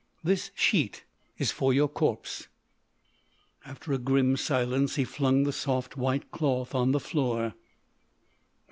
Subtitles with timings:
[0.23, 1.03] This sheet
[1.37, 2.47] is for your corpse.'"
[3.63, 7.53] After a grim silence he flung the soft white cloth on the floor.